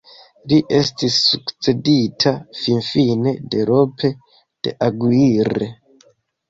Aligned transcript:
Li 0.51 0.57
estis 0.77 1.17
sukcedita 1.25 2.33
finfine 2.63 3.37
de 3.53 3.63
Lope 3.73 4.13
de 4.19 4.77
Aguirre. 4.91 5.71